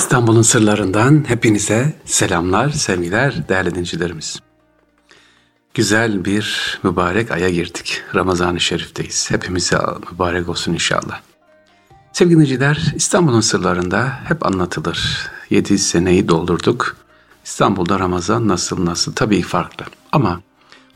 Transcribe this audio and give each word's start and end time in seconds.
İstanbul'un 0.00 0.42
sırlarından 0.42 1.24
hepinize 1.28 1.94
selamlar, 2.04 2.70
sevgiler 2.70 3.48
değerli 3.48 3.70
dinleyicilerimiz. 3.70 4.40
Güzel 5.74 6.24
bir 6.24 6.78
mübarek 6.82 7.30
aya 7.30 7.50
girdik. 7.50 8.02
Ramazan-ı 8.14 8.60
Şerif'teyiz. 8.60 9.30
Hepimize 9.30 9.78
mübarek 10.12 10.48
olsun 10.48 10.72
inşallah. 10.72 11.20
Sevgili 12.12 12.34
dinleyiciler, 12.34 12.92
İstanbul'un 12.96 13.40
sırlarında 13.40 14.12
hep 14.24 14.46
anlatılır. 14.46 15.28
7 15.50 15.78
seneyi 15.78 16.28
doldurduk. 16.28 16.96
İstanbul'da 17.44 17.98
Ramazan 17.98 18.48
nasıl 18.48 18.84
nasıl 18.84 19.12
tabii 19.12 19.42
farklı. 19.42 19.84
Ama 20.12 20.40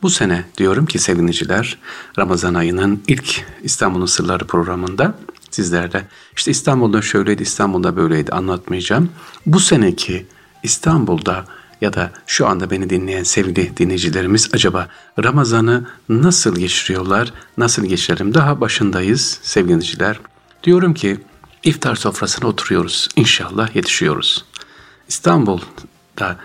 bu 0.03 0.11
sene 0.11 0.45
diyorum 0.59 0.87
ki 0.87 0.99
sevgili 0.99 1.23
dinleyiciler, 1.23 1.79
Ramazan 2.19 2.55
ayının 2.55 3.03
ilk 3.09 3.45
İstanbul'un 3.63 4.07
Sırları 4.07 4.47
programında 4.47 5.15
sizlerle. 5.55 6.07
İşte 6.37 6.51
İstanbul'da 6.51 7.03
şöyleydi, 7.03 7.43
İstanbul'da 7.43 7.97
böyleydi 7.97 8.33
anlatmayacağım. 8.33 9.11
Bu 9.47 9.61
seneki 9.61 10.27
İstanbul'da 10.63 11.45
ya 11.81 11.93
da 11.93 12.11
şu 12.27 12.47
anda 12.47 12.71
beni 12.71 12.91
dinleyen 12.91 13.23
sevgili 13.23 13.77
dinleyicilerimiz 13.77 14.51
acaba 14.53 14.89
Ramazan'ı 15.25 15.87
nasıl 16.09 16.57
geçiriyorlar, 16.57 17.33
nasıl 17.59 17.85
geçirelim? 17.85 18.35
Daha 18.35 18.61
başındayız 18.61 19.39
sevgili 19.43 19.75
dinleyiciler. 19.75 20.21
Diyorum 20.65 20.95
ki 20.95 21.21
iftar 21.63 21.95
sofrasına 21.95 22.49
oturuyoruz. 22.49 23.09
İnşallah 23.17 23.77
yetişiyoruz. 23.77 24.45
İstanbul'da 25.09 26.37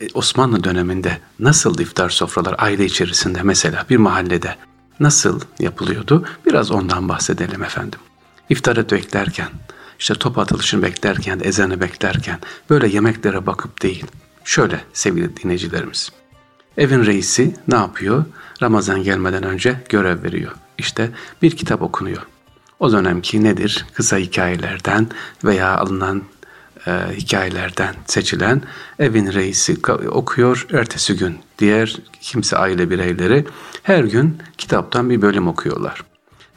e, 0.00 0.08
Osmanlı 0.14 0.64
döneminde 0.64 1.18
nasıl 1.38 1.78
iftar 1.78 2.10
sofralar 2.10 2.54
aile 2.58 2.84
içerisinde 2.84 3.42
mesela 3.42 3.86
bir 3.90 3.96
mahallede 3.96 4.56
nasıl 5.00 5.40
yapılıyordu? 5.58 6.24
Biraz 6.46 6.70
ondan 6.70 7.08
bahsedelim 7.08 7.62
efendim 7.62 8.00
iftarı 8.48 8.90
beklerken, 8.90 9.48
işte 9.98 10.14
top 10.14 10.38
atılışını 10.38 10.82
beklerken, 10.82 11.40
ezanı 11.44 11.80
beklerken 11.80 12.38
böyle 12.70 12.88
yemeklere 12.88 13.46
bakıp 13.46 13.82
değil. 13.82 14.06
Şöyle 14.44 14.80
sevgili 14.92 15.36
dinleyicilerimiz. 15.36 16.10
Evin 16.76 17.06
reisi 17.06 17.54
ne 17.68 17.74
yapıyor? 17.74 18.24
Ramazan 18.62 19.02
gelmeden 19.02 19.42
önce 19.42 19.80
görev 19.88 20.22
veriyor. 20.22 20.52
İşte 20.78 21.10
bir 21.42 21.50
kitap 21.50 21.82
okunuyor. 21.82 22.22
O 22.80 22.92
dönemki 22.92 23.44
nedir? 23.44 23.86
Kısa 23.94 24.16
hikayelerden 24.16 25.08
veya 25.44 25.76
alınan 25.76 26.22
e, 26.86 26.90
hikayelerden 27.12 27.94
seçilen 28.06 28.62
evin 28.98 29.32
reisi 29.32 29.76
okuyor. 30.08 30.66
Ertesi 30.72 31.16
gün 31.16 31.38
diğer 31.58 31.96
kimse 32.20 32.56
aile 32.56 32.90
bireyleri 32.90 33.44
her 33.82 34.04
gün 34.04 34.38
kitaptan 34.58 35.10
bir 35.10 35.22
bölüm 35.22 35.48
okuyorlar. 35.48 36.04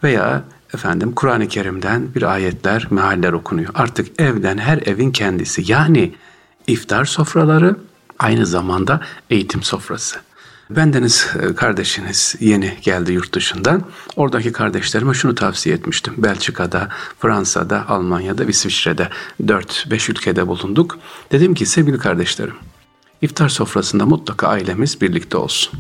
Veya 0.03 0.43
efendim 0.73 1.11
Kur'an-ı 1.11 1.47
Kerim'den 1.47 2.15
bir 2.15 2.23
ayetler, 2.23 2.87
mealler 2.89 3.33
okunuyor. 3.33 3.69
Artık 3.75 4.21
evden 4.21 4.57
her 4.57 4.77
evin 4.77 5.11
kendisi. 5.11 5.71
Yani 5.71 6.13
iftar 6.67 7.05
sofraları 7.05 7.75
aynı 8.19 8.45
zamanda 8.45 9.01
eğitim 9.29 9.63
sofrası. 9.63 10.17
Bendeniz 10.69 11.27
e, 11.41 11.55
kardeşiniz 11.55 12.35
yeni 12.39 12.77
geldi 12.81 13.13
yurt 13.13 13.33
dışından. 13.33 13.83
Oradaki 14.15 14.51
kardeşlerime 14.51 15.13
şunu 15.13 15.35
tavsiye 15.35 15.75
etmiştim. 15.75 16.13
Belçika'da, 16.17 16.89
Fransa'da, 17.19 17.89
Almanya'da, 17.89 18.43
İsviçre'de 18.43 19.09
4-5 19.43 20.11
ülkede 20.11 20.47
bulunduk. 20.47 20.99
Dedim 21.31 21.53
ki 21.53 21.65
sevgili 21.65 21.97
kardeşlerim, 21.97 22.55
iftar 23.21 23.49
sofrasında 23.49 24.05
mutlaka 24.05 24.47
ailemiz 24.47 25.01
birlikte 25.01 25.37
olsun. 25.37 25.79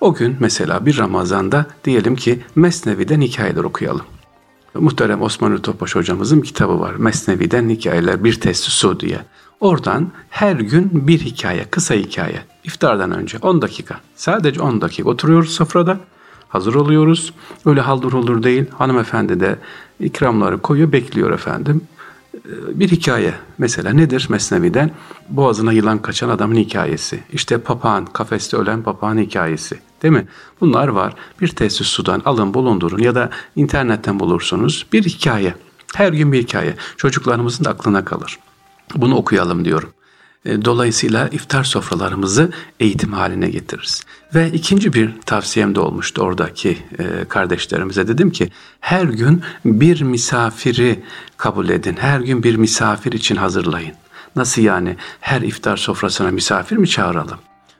O 0.00 0.14
gün 0.14 0.36
mesela 0.40 0.86
bir 0.86 0.98
Ramazan'da 0.98 1.66
diyelim 1.84 2.16
ki 2.16 2.44
Mesnevi'den 2.54 3.20
hikayeler 3.20 3.64
okuyalım. 3.64 4.06
Muhterem 4.74 5.22
Osmanlı 5.22 5.62
Topaş 5.62 5.94
hocamızın 5.94 6.40
kitabı 6.40 6.80
var. 6.80 6.94
Mesnevi'den 6.94 7.68
hikayeler 7.68 8.24
bir 8.24 8.40
testi 8.40 8.70
su 8.70 9.00
diye. 9.00 9.18
Oradan 9.60 10.08
her 10.30 10.56
gün 10.56 10.90
bir 10.92 11.18
hikaye, 11.18 11.64
kısa 11.64 11.94
hikaye. 11.94 12.42
İftardan 12.64 13.10
önce 13.10 13.38
10 13.38 13.62
dakika. 13.62 14.00
Sadece 14.16 14.60
10 14.62 14.80
dakika 14.80 15.08
oturuyoruz 15.08 15.50
sofrada. 15.50 15.98
Hazır 16.48 16.74
oluyoruz. 16.74 17.34
Öyle 17.66 17.80
haldır 17.80 18.12
olur 18.12 18.42
değil. 18.42 18.64
Hanımefendi 18.78 19.40
de 19.40 19.58
ikramları 20.00 20.58
koyuyor, 20.58 20.92
bekliyor 20.92 21.30
efendim. 21.30 21.80
Ee, 22.34 22.40
bir 22.80 22.88
hikaye 22.88 23.34
mesela 23.58 23.90
nedir 23.90 24.26
Mesnevi'den? 24.30 24.90
Boğazına 25.28 25.72
yılan 25.72 25.98
kaçan 25.98 26.28
adamın 26.28 26.56
hikayesi. 26.56 27.20
İşte 27.32 27.58
papağan, 27.58 28.06
kafeste 28.06 28.56
ölen 28.56 28.82
papağan 28.82 29.18
hikayesi. 29.18 29.78
Değil 30.04 30.14
mi? 30.14 30.26
Bunlar 30.60 30.88
var. 30.88 31.14
Bir 31.40 31.48
tesis 31.48 31.86
sudan 31.86 32.22
alın 32.24 32.54
bulundurun 32.54 32.98
ya 32.98 33.14
da 33.14 33.30
internetten 33.56 34.20
bulursunuz. 34.20 34.86
Bir 34.92 35.02
hikaye. 35.02 35.54
Her 35.94 36.12
gün 36.12 36.32
bir 36.32 36.42
hikaye. 36.42 36.74
Çocuklarımızın 36.96 37.64
da 37.64 37.70
aklına 37.70 38.04
kalır. 38.04 38.38
Bunu 38.96 39.16
okuyalım 39.16 39.64
diyorum. 39.64 39.92
E, 40.44 40.64
dolayısıyla 40.64 41.28
iftar 41.28 41.64
sofralarımızı 41.64 42.52
eğitim 42.80 43.12
haline 43.12 43.50
getiririz. 43.50 44.04
Ve 44.34 44.50
ikinci 44.52 44.92
bir 44.92 45.20
tavsiyem 45.20 45.74
de 45.74 45.80
olmuştu 45.80 46.22
oradaki 46.22 46.78
e, 46.98 47.24
kardeşlerimize. 47.28 48.08
Dedim 48.08 48.30
ki 48.30 48.50
her 48.80 49.04
gün 49.04 49.42
bir 49.64 50.02
misafiri 50.02 51.02
kabul 51.36 51.68
edin. 51.68 51.96
Her 52.00 52.20
gün 52.20 52.42
bir 52.42 52.56
misafir 52.56 53.12
için 53.12 53.36
hazırlayın. 53.36 53.94
Nasıl 54.36 54.62
yani 54.62 54.96
her 55.20 55.40
iftar 55.40 55.76
sofrasına 55.76 56.30
misafir 56.30 56.76
mi 56.76 56.88
çağıralım? 56.88 57.38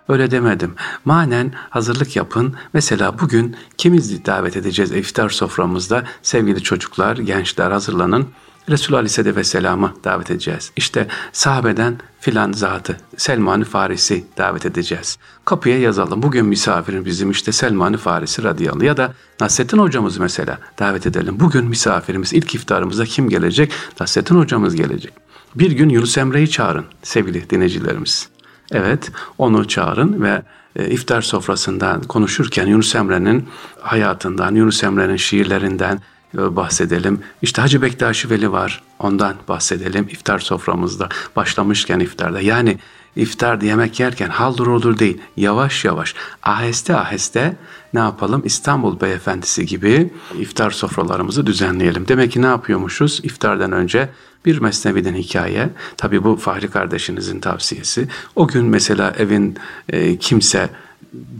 Öyle 0.09 0.31
demedim. 0.31 0.75
Manen 1.05 1.53
hazırlık 1.71 2.17
yapın. 2.17 2.55
Mesela 2.73 3.19
bugün 3.19 3.57
kimiz 3.79 4.25
davet 4.25 4.57
edeceğiz 4.57 4.93
iftar 4.93 5.29
soframızda? 5.29 6.05
Sevgili 6.23 6.63
çocuklar, 6.63 7.17
gençler 7.17 7.71
hazırlanın. 7.71 8.29
Resulü 8.69 8.97
Aleyhisselatü 8.97 9.37
Vesselam'ı 9.37 9.95
davet 10.05 10.31
edeceğiz. 10.31 10.73
İşte 10.77 11.07
sahabeden 11.33 11.99
filan 12.21 12.53
zatı 12.53 12.97
Selman-ı 13.17 13.65
Farisi 13.65 14.25
davet 14.39 14.67
edeceğiz. 14.67 15.19
Kapıya 15.45 15.79
yazalım. 15.79 16.23
Bugün 16.23 16.47
misafirin 16.47 17.05
bizim 17.05 17.31
işte 17.31 17.53
Selman-ı 17.53 17.97
Farisi 17.97 18.43
radıyallahu 18.43 18.85
ya 18.85 18.97
da 18.97 19.13
Nasrettin 19.41 19.79
hocamız 19.79 20.19
mesela 20.19 20.59
davet 20.79 21.07
edelim. 21.07 21.41
Bugün 21.41 21.65
misafirimiz 21.65 22.33
ilk 22.33 22.55
iftarımıza 22.55 23.05
kim 23.05 23.29
gelecek? 23.29 23.73
Nasrettin 24.01 24.35
hocamız 24.35 24.75
gelecek. 24.75 25.13
Bir 25.55 25.71
gün 25.71 25.89
Yunus 25.89 26.19
Emre'yi 26.19 26.51
çağırın 26.51 26.85
sevgili 27.03 27.51
dinleyicilerimiz. 27.51 28.34
Evet 28.73 29.13
onu 29.39 29.69
çağırın 29.69 30.23
ve 30.23 30.43
e, 30.77 30.91
iftar 30.91 31.23
sofrasından 31.23 32.03
konuşurken 32.03 32.67
Yunus 32.67 32.95
Emre'nin 32.95 33.49
hayatından, 33.81 34.55
Yunus 34.55 34.85
Emre'nin 34.85 35.17
şiirlerinden 35.17 36.01
bahsedelim. 36.35 37.21
İşte 37.43 37.63
Hacı 37.63 37.83
Bektaşi 37.83 38.31
Veli 38.31 38.53
var. 38.53 38.83
Ondan 38.99 39.35
bahsedelim 39.49 40.09
iftar 40.11 40.39
soframızda. 40.39 41.09
Başlamışken 41.37 42.01
iftarda. 42.01 42.41
Yani 42.41 42.79
iftar 43.17 43.61
yemek 43.61 44.01
yerken 44.01 44.29
haldır 44.29 44.67
olur 44.67 44.99
değil. 44.99 45.19
Yavaş 45.37 45.85
yavaş 45.85 46.15
aheste 46.43 46.97
aheste 46.97 47.57
ne 47.95 48.01
yapalım? 48.01 48.43
İstanbul 48.45 49.01
Beyefendisi 49.01 49.67
gibi 49.67 50.11
iftar 50.39 50.71
sofralarımızı 50.71 51.47
düzenleyelim. 51.47 52.09
Demek 52.09 52.33
ki 52.33 52.43
ne 52.43 52.47
yapıyormuşuz? 52.47 53.21
İftardan 53.23 53.73
önce 53.73 54.09
bir 54.47 54.59
mesneviden 54.59 55.15
hikaye. 55.15 55.71
Tabi 55.97 56.25
bu 56.25 56.37
Fahri 56.37 56.71
kardeşinizin 56.71 57.41
tavsiyesi. 57.41 58.09
O 58.37 58.47
gün 58.47 58.65
mesela 58.65 59.15
evin 59.19 59.57
e, 59.89 60.17
kimse 60.17 60.71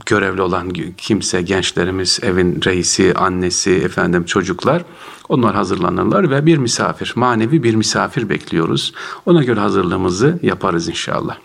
görevli 0.05 0.41
olan 0.41 0.73
kimse, 0.97 1.41
gençlerimiz, 1.41 2.19
evin 2.21 2.61
reisi, 2.65 3.13
annesi, 3.13 3.71
efendim 3.71 4.25
çocuklar 4.25 4.83
onlar 5.29 5.55
hazırlanırlar 5.55 6.29
ve 6.29 6.45
bir 6.45 6.57
misafir, 6.57 7.13
manevi 7.15 7.63
bir 7.63 7.75
misafir 7.75 8.29
bekliyoruz. 8.29 8.93
Ona 9.25 9.43
göre 9.43 9.59
hazırlığımızı 9.59 10.39
yaparız 10.41 10.89
inşallah. 10.89 11.37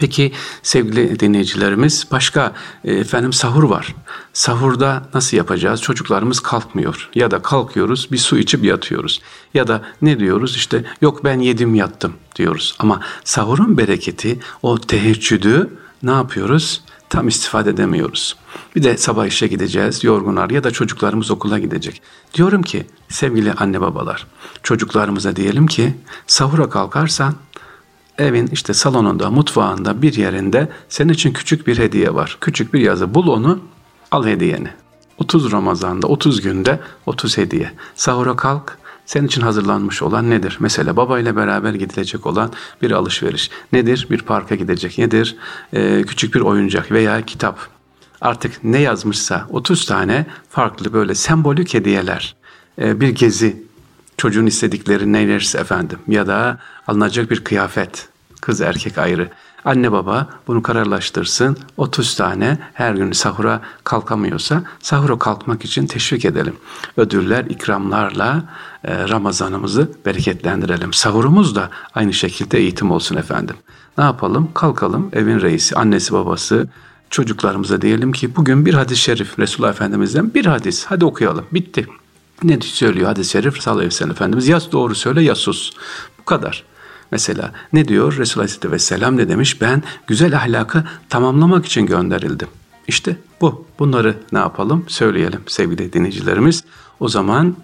Peki 0.00 0.32
sevgili 0.62 1.20
dinleyicilerimiz 1.20 2.06
başka 2.12 2.52
e, 2.84 2.92
efendim 2.92 3.32
sahur 3.32 3.62
var. 3.62 3.94
Sahurda 4.32 5.02
nasıl 5.14 5.36
yapacağız? 5.36 5.82
Çocuklarımız 5.82 6.40
kalkmıyor 6.40 7.10
ya 7.14 7.30
da 7.30 7.42
kalkıyoruz 7.42 8.08
bir 8.12 8.18
su 8.18 8.38
içip 8.38 8.64
yatıyoruz. 8.64 9.20
Ya 9.54 9.68
da 9.68 9.82
ne 10.02 10.18
diyoruz 10.18 10.56
işte 10.56 10.84
yok 11.00 11.24
ben 11.24 11.38
yedim 11.40 11.74
yattım 11.74 12.12
diyoruz. 12.36 12.76
Ama 12.78 13.00
sahurun 13.24 13.78
bereketi 13.78 14.40
o 14.62 14.78
teheccüdü 14.78 15.70
ne 16.02 16.10
yapıyoruz? 16.10 16.82
Tam 17.10 17.28
istifade 17.28 17.70
edemiyoruz. 17.70 18.36
Bir 18.76 18.82
de 18.82 18.96
sabah 18.96 19.26
işe 19.26 19.46
gideceğiz, 19.46 20.04
yorgunlar 20.04 20.50
ya 20.50 20.64
da 20.64 20.70
çocuklarımız 20.70 21.30
okula 21.30 21.58
gidecek. 21.58 22.02
Diyorum 22.34 22.62
ki 22.62 22.86
sevgili 23.08 23.52
anne 23.52 23.80
babalar, 23.80 24.26
çocuklarımıza 24.62 25.36
diyelim 25.36 25.66
ki 25.66 25.94
sahura 26.26 26.70
kalkarsan 26.70 27.34
evin 28.18 28.46
işte 28.46 28.74
salonunda, 28.74 29.30
mutfağında 29.30 30.02
bir 30.02 30.14
yerinde 30.14 30.68
senin 30.88 31.12
için 31.12 31.32
küçük 31.32 31.66
bir 31.66 31.78
hediye 31.78 32.14
var. 32.14 32.38
Küçük 32.40 32.74
bir 32.74 32.80
yazı. 32.80 33.14
Bul 33.14 33.26
onu, 33.26 33.60
al 34.10 34.26
hediyeni. 34.26 34.68
30 35.18 35.52
Ramazan'da, 35.52 36.06
30 36.06 36.40
günde 36.40 36.80
30 37.06 37.38
hediye. 37.38 37.72
Sahura 37.94 38.36
kalk, 38.36 38.78
senin 39.10 39.26
için 39.26 39.40
hazırlanmış 39.40 40.02
olan 40.02 40.30
nedir? 40.30 40.56
Mesela 40.60 40.96
babayla 40.96 41.36
beraber 41.36 41.74
gidilecek 41.74 42.26
olan 42.26 42.52
bir 42.82 42.90
alışveriş. 42.90 43.50
Nedir? 43.72 44.06
Bir 44.10 44.22
parka 44.22 44.54
gidecek. 44.54 44.98
Nedir? 44.98 45.36
Ee, 45.72 46.02
küçük 46.06 46.34
bir 46.34 46.40
oyuncak 46.40 46.92
veya 46.92 47.22
kitap. 47.22 47.58
Artık 48.20 48.64
ne 48.64 48.80
yazmışsa 48.80 49.46
30 49.48 49.86
tane 49.86 50.26
farklı 50.48 50.92
böyle 50.92 51.14
sembolik 51.14 51.74
hediyeler. 51.74 52.36
Ee, 52.80 53.00
bir 53.00 53.08
gezi 53.08 53.62
çocuğun 54.16 54.46
istedikleri 54.46 55.12
neylerse 55.12 55.58
efendim 55.58 55.98
ya 56.08 56.26
da 56.26 56.58
alınacak 56.86 57.30
bir 57.30 57.44
kıyafet 57.44 58.08
kız 58.40 58.60
erkek 58.60 58.98
ayrı. 58.98 59.30
Anne 59.64 59.92
baba 59.92 60.28
bunu 60.46 60.62
kararlaştırsın. 60.62 61.56
30 61.76 62.14
tane 62.14 62.58
her 62.74 62.94
gün 62.94 63.12
sahura 63.12 63.60
kalkamıyorsa 63.84 64.62
sahura 64.80 65.18
kalkmak 65.18 65.64
için 65.64 65.86
teşvik 65.86 66.24
edelim. 66.24 66.56
Ödüller, 66.96 67.44
ikramlarla 67.44 68.44
e, 68.84 69.08
Ramazanımızı 69.08 69.90
bereketlendirelim. 70.06 70.92
Sahurumuz 70.92 71.54
da 71.56 71.70
aynı 71.94 72.12
şekilde 72.12 72.58
eğitim 72.58 72.90
olsun 72.90 73.16
efendim. 73.16 73.56
Ne 73.98 74.04
yapalım? 74.04 74.48
Kalkalım 74.54 75.10
evin 75.12 75.40
reisi, 75.40 75.76
annesi 75.76 76.12
babası, 76.12 76.68
çocuklarımıza 77.10 77.82
diyelim 77.82 78.12
ki 78.12 78.36
bugün 78.36 78.66
bir 78.66 78.74
hadis-i 78.74 79.02
şerif 79.02 79.38
Resulullah 79.38 79.70
Efendimiz'den 79.70 80.34
bir 80.34 80.46
hadis. 80.46 80.84
Hadi 80.84 81.04
okuyalım. 81.04 81.44
Bitti. 81.52 81.86
Ne 82.42 82.60
söylüyor 82.60 83.06
hadis-i 83.08 83.30
şerif 83.30 83.62
sellem 83.62 84.10
Efendimiz? 84.10 84.48
Ya 84.48 84.60
doğru 84.72 84.94
söyle 84.94 85.22
ya 85.22 85.34
sus. 85.34 85.72
Bu 86.18 86.24
kadar. 86.24 86.69
Mesela 87.10 87.52
ne 87.72 87.88
diyor 87.88 88.16
Resulullah 88.16 88.44
Aleyhisselatü 88.44 88.70
Vesselam 88.70 89.16
ne 89.16 89.28
demiş? 89.28 89.60
Ben 89.60 89.82
güzel 90.06 90.36
ahlakı 90.36 90.84
tamamlamak 91.08 91.66
için 91.66 91.86
gönderildim. 91.86 92.48
İşte 92.88 93.16
bu. 93.40 93.66
Bunları 93.78 94.16
ne 94.32 94.38
yapalım? 94.38 94.84
Söyleyelim 94.88 95.40
sevgili 95.46 95.92
dinleyicilerimiz. 95.92 96.64
O 97.00 97.08
zaman 97.08 97.56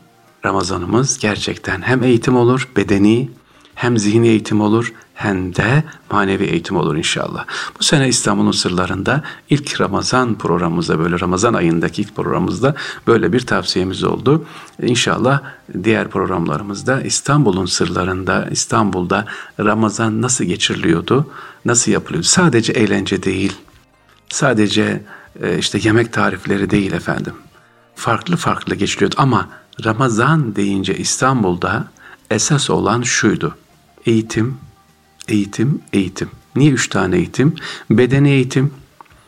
Ramazanımız 0.44 1.19
gerçekten 1.19 1.82
hem 1.82 2.02
eğitim 2.02 2.37
olur, 2.37 2.69
bedeni 2.76 3.31
hem 3.76 3.99
zihni 3.99 4.28
eğitim 4.28 4.61
olur 4.61 4.93
hem 5.14 5.55
de 5.56 5.84
manevi 6.11 6.44
eğitim 6.44 6.76
olur 6.76 6.96
inşallah. 6.96 7.44
Bu 7.78 7.84
sene 7.84 8.08
İstanbul'un 8.08 8.52
sırlarında 8.52 9.23
ilk 9.50 9.81
Ramazan 9.81 10.38
programımızda 10.38 10.99
böyle 10.99 11.20
Ramazan 11.20 11.55
ayındaki 11.55 12.02
ilk 12.02 12.17
programımızda 12.17 12.75
böyle 13.06 13.32
bir 13.32 13.40
tavsiyemiz 13.40 14.05
oldu. 14.05 14.44
İnşallah 14.82 15.40
diğer 15.84 16.08
programlarımızda 16.08 17.00
İstanbul'un 17.00 17.67
sırlarında 17.67 18.49
İstanbul'da 18.50 19.25
Ramazan 19.61 20.23
nasıl 20.23 20.44
geçiriliyordu, 20.44 21.26
nasıl 21.64 21.93
yapılıyordu? 21.93 22.26
Sadece 22.26 22.73
eğlence 22.73 23.23
değil, 23.23 23.52
sadece 24.28 25.02
e, 25.43 25.58
işte 25.58 25.78
yemek 25.82 26.12
tarifleri 26.12 26.70
değil 26.70 26.93
efendim. 26.93 27.34
Farklı 27.94 28.37
farklı 28.37 28.75
geçiliyordu 28.75 29.14
ama 29.19 29.49
Ramazan 29.84 30.56
deyince 30.56 30.96
İstanbul'da 30.96 31.84
esas 32.31 32.70
olan 32.70 33.02
şuydu. 33.02 33.55
Eğitim, 34.06 34.58
eğitim, 35.29 35.82
eğitim. 35.93 36.31
Niye 36.56 36.70
üç 36.70 36.88
tane 36.88 37.17
eğitim? 37.17 37.55
Bedeni 37.91 38.31
eğitim, 38.31 38.70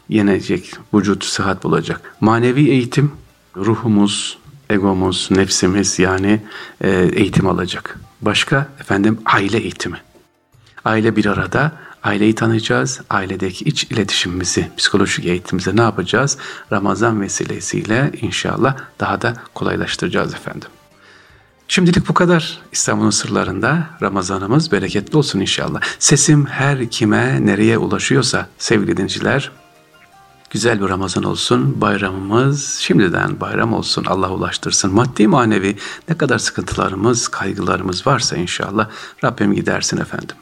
yenecek, 0.08 0.74
vücut 0.94 1.24
sıhhat 1.24 1.64
bulacak. 1.64 2.14
Manevi 2.20 2.70
eğitim, 2.70 3.12
ruhumuz, 3.56 4.38
egomuz, 4.70 5.28
nefsimiz 5.30 5.98
yani 5.98 6.42
e, 6.80 6.90
eğitim 6.90 7.46
alacak. 7.46 7.98
Başka 8.20 8.68
efendim 8.80 9.18
aile 9.24 9.58
eğitimi. 9.58 10.00
Aile 10.84 11.16
bir 11.16 11.26
arada 11.26 11.72
aileyi 12.02 12.34
tanıyacağız. 12.34 13.00
Ailedeki 13.10 13.64
iç 13.64 13.84
iletişimimizi, 13.84 14.70
psikolojik 14.76 15.26
eğitimimize 15.26 15.76
ne 15.76 15.80
yapacağız? 15.80 16.38
Ramazan 16.72 17.20
vesilesiyle 17.20 18.12
inşallah 18.22 18.76
daha 19.00 19.22
da 19.22 19.36
kolaylaştıracağız 19.54 20.34
efendim. 20.34 20.68
Şimdilik 21.68 22.08
bu 22.08 22.14
kadar. 22.14 22.58
İstanbul'un 22.72 23.10
sırlarında 23.10 23.86
Ramazanımız 24.02 24.72
bereketli 24.72 25.18
olsun 25.18 25.40
inşallah. 25.40 25.80
Sesim 25.98 26.46
her 26.46 26.90
kime 26.90 27.46
nereye 27.46 27.78
ulaşıyorsa 27.78 28.48
sevgili 28.58 28.96
dinciler 28.96 29.50
güzel 30.50 30.80
bir 30.80 30.88
Ramazan 30.88 31.24
olsun. 31.24 31.80
Bayramımız 31.80 32.74
şimdiden 32.74 33.40
bayram 33.40 33.72
olsun. 33.72 34.04
Allah 34.04 34.30
ulaştırsın. 34.30 34.94
Maddi 34.94 35.26
manevi 35.26 35.76
ne 36.08 36.18
kadar 36.18 36.38
sıkıntılarımız, 36.38 37.28
kaygılarımız 37.28 38.06
varsa 38.06 38.36
inşallah 38.36 38.88
Rabbim 39.24 39.54
gidersin 39.54 39.96
efendim. 39.96 40.36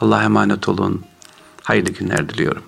Allah'a 0.00 0.22
emanet 0.22 0.68
olun. 0.68 1.04
Hayırlı 1.62 1.90
günler 1.90 2.28
diliyorum. 2.28 2.62